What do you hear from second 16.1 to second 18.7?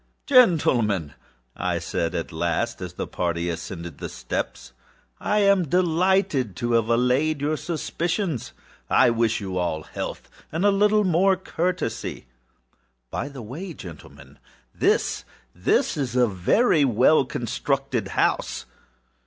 a very well constructed house.